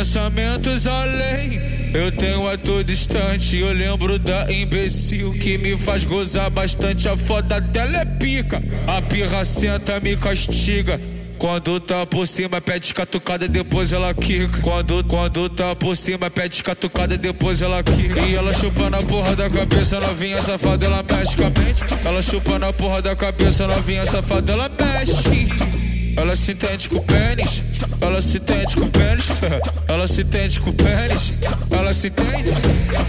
Pensamentos 0.00 0.86
além, 0.86 1.60
eu 1.92 2.10
tenho 2.10 2.48
a 2.48 2.56
todo 2.56 2.90
instante. 2.90 3.58
Eu 3.58 3.70
lembro 3.70 4.18
da 4.18 4.50
imbecil 4.50 5.34
que 5.34 5.58
me 5.58 5.76
faz 5.76 6.06
gozar 6.06 6.48
bastante. 6.48 7.06
A 7.06 7.18
foda 7.18 7.60
dela 7.60 7.98
é 7.98 8.04
pica, 8.06 8.62
a 8.86 9.02
pirra 9.02 9.44
senta, 9.44 10.00
me 10.00 10.16
castiga. 10.16 10.98
Quando 11.36 11.78
tá 11.80 12.06
por 12.06 12.26
cima, 12.26 12.62
pede 12.62 12.94
catucada, 12.94 13.46
depois 13.46 13.92
ela 13.92 14.14
quica. 14.14 14.62
Quando, 14.62 15.04
quando 15.04 15.50
tá 15.50 15.76
por 15.76 15.94
cima, 15.94 16.30
pede 16.30 16.62
catucada, 16.62 17.18
depois 17.18 17.60
ela 17.60 17.82
quica. 17.82 18.20
E 18.20 18.34
ela 18.34 18.54
chupa 18.54 18.88
na 18.88 19.02
porra 19.02 19.36
da 19.36 19.50
cabeça, 19.50 20.00
novinha 20.00 20.40
safada, 20.40 20.86
ela 20.86 21.02
mexe 21.02 21.36
com 21.36 21.42
a 21.44 21.50
mente. 21.50 21.84
Ela 22.06 22.22
chupa 22.22 22.58
na 22.58 22.72
porra 22.72 23.02
da 23.02 23.14
cabeça, 23.14 23.66
novinha 23.66 24.06
safada, 24.06 24.50
ela 24.50 24.70
mexe. 24.70 25.69
Ela 26.16 26.36
se 26.36 26.52
entende 26.52 26.88
com 26.88 26.96
o 26.96 27.02
pênis, 27.02 27.62
ela 28.00 28.20
se 28.20 28.36
entende 28.38 28.76
com 28.76 28.84
o 28.84 28.90
pênis, 28.90 29.26
ela 29.88 30.06
se 30.06 30.22
entende 30.22 30.60
com 30.60 30.70
o 30.70 30.72
pênis, 30.72 31.34
ela 31.70 31.92
se 31.92 32.08
entende. 32.08 32.50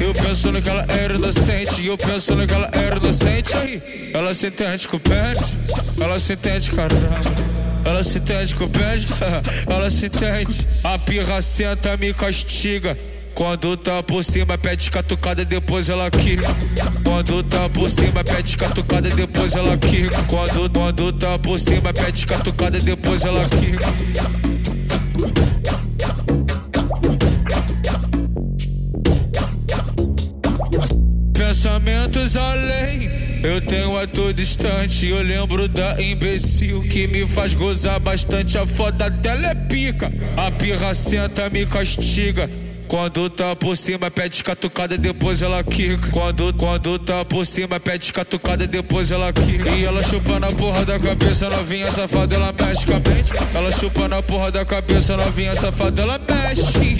Eu 0.00 0.12
pensando 0.14 0.60
que 0.60 0.68
ela 0.68 0.86
era 0.88 1.14
inocente, 1.14 1.86
eu 1.86 1.96
pensando 1.96 2.46
que 2.46 2.54
ela 2.54 2.70
era 2.72 2.96
inocente. 2.96 3.56
Aí, 3.56 4.10
ela 4.12 4.34
se 4.34 4.46
entende 4.46 4.88
com 4.88 4.96
o 4.96 5.00
pênis, 5.00 5.56
ela 6.00 6.18
se 6.18 6.32
entende, 6.32 6.70
caramba. 6.70 7.20
Ela 7.84 8.02
se 8.02 8.18
entende 8.18 8.54
com 8.54 8.64
o 8.64 8.68
pênis, 8.68 9.06
ela 9.66 9.90
se 9.90 10.06
entende. 10.06 10.66
A 10.84 10.98
pirra 10.98 11.40
senta, 11.40 11.96
me 11.96 12.12
castiga. 12.12 12.96
Quando 13.38 13.76
tá 13.76 14.02
por 14.02 14.24
cima, 14.24 14.58
pede 14.58 14.90
catucada, 14.90 15.44
depois 15.44 15.88
ela 15.88 16.10
quica. 16.10 16.48
Quando 17.04 17.40
tá 17.44 17.68
por 17.68 17.88
cima, 17.88 18.24
pede 18.24 18.56
catucada, 18.56 19.08
depois 19.10 19.54
ela 19.54 19.76
quica. 19.78 20.20
Quando, 20.24 20.68
quando 20.68 21.12
tá 21.12 21.38
por 21.38 21.56
cima, 21.56 21.92
pede 21.92 22.26
catucada, 22.26 22.80
depois 22.80 23.24
ela 23.24 23.48
quica. 23.48 23.86
Pensamentos 31.32 32.36
além, 32.36 33.08
eu 33.44 33.60
tenho 33.60 33.96
a 33.96 34.08
todo 34.08 34.42
instante. 34.42 35.06
Eu 35.06 35.22
lembro 35.22 35.68
da 35.68 36.02
imbecil 36.02 36.82
que 36.82 37.06
me 37.06 37.24
faz 37.24 37.54
gozar 37.54 38.00
bastante. 38.00 38.58
A 38.58 38.66
foda 38.66 39.08
dela 39.08 39.46
é 39.46 39.54
pica, 39.54 40.12
a 40.36 40.50
pirra 40.50 40.92
senta, 40.92 41.48
me 41.48 41.64
castiga. 41.64 42.50
Quando 42.88 43.28
tá 43.28 43.54
por 43.54 43.76
cima, 43.76 44.10
pede 44.10 44.42
catucada, 44.42 44.96
depois 44.96 45.42
ela 45.42 45.62
quica. 45.62 46.08
Quando, 46.10 46.54
quando 46.54 46.98
tá 46.98 47.22
por 47.22 47.44
cima, 47.44 47.78
pede 47.78 48.10
catucada, 48.10 48.66
depois 48.66 49.12
ela 49.12 49.30
quica. 49.30 49.68
E 49.68 49.84
ela 49.84 50.02
chupa 50.02 50.40
na 50.40 50.50
porra 50.50 50.86
da 50.86 50.98
cabeça, 50.98 51.50
novinha 51.50 51.92
safada, 51.92 52.34
ela 52.34 52.54
mexe 52.58 52.86
com 52.86 52.92
a 52.92 52.96
mente. 52.96 53.32
Ela 53.54 53.70
chupa 53.72 54.08
na 54.08 54.22
porra 54.22 54.50
da 54.50 54.64
cabeça, 54.64 55.18
novinha 55.18 55.54
safada, 55.54 56.00
ela 56.00 56.18
mexe. 56.18 56.98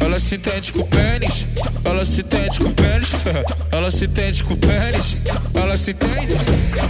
Ela 0.00 0.18
se 0.18 0.34
entende 0.34 0.72
com 0.72 0.80
o 0.80 0.86
pênis, 0.88 1.46
ela 1.84 2.04
se 2.04 2.20
entende 2.20 2.58
com 2.58 2.66
o 2.66 2.74
pênis, 2.74 3.10
ela 3.70 3.90
se 3.92 4.04
entende 4.04 4.42
com 4.42 4.54
o 4.54 4.56
pênis, 4.56 5.16
ela 5.54 5.76
se 5.76 5.92
entende. 5.92 6.32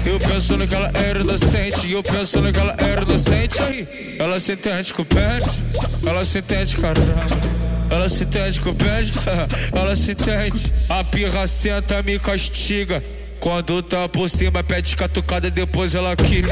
Eu 0.07 0.19
pensando 0.19 0.67
que 0.67 0.75
ela 0.75 0.91
era 0.95 1.21
inocente, 1.21 1.93
eu 1.93 2.03
pensando 2.03 2.51
que 2.51 2.59
ela 2.59 2.75
era 2.79 3.03
inocente. 3.03 3.87
Ela 4.19 4.41
se 4.41 4.53
entende 4.53 4.95
com 4.95 5.03
o 5.03 5.05
pênis, 5.05 5.63
ela 6.07 6.25
se 6.25 6.39
entende, 6.39 6.77
caramba. 6.79 7.62
Ela 7.93 8.09
se 8.09 8.25
entende 8.25 8.59
com 8.59 8.71
o 8.71 8.75
pênis, 8.75 9.13
ela 9.71 9.95
se 9.95 10.13
entende. 10.13 10.73
A 10.89 11.05
pirra 11.05 11.47
senta, 11.47 12.03
me 12.03 12.19
castiga. 12.19 13.05
Quando 13.39 13.83
tá 13.83 14.09
por 14.09 14.31
cima, 14.31 14.63
pede 14.65 14.97
catucada, 14.97 15.51
depois 15.51 15.95
ela 15.95 16.17
quica. 16.17 16.49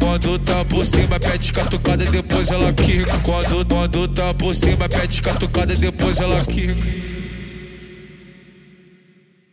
Quando 0.00 0.40
tá 0.40 0.64
por 0.64 0.84
cima, 0.84 1.20
pede 1.20 1.52
catucada, 1.52 2.04
depois 2.04 2.50
ela 2.50 2.72
quica. 2.72 3.16
Quando, 3.18 3.64
quando 3.64 4.08
tá 4.08 4.34
por 4.34 4.54
cima, 4.56 4.88
pede 4.88 5.22
catucada, 5.22 5.76
depois 5.76 6.18
ela 6.18 6.44
quica. 6.44 6.74